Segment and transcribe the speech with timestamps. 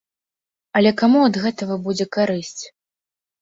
[0.79, 2.63] Але каму ад гэтага будзе карысць?